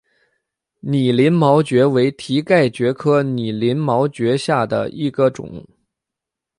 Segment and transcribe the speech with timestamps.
[0.79, 5.63] 拟鳞毛蕨为蹄盖蕨科拟鳞毛蕨属下的一个种。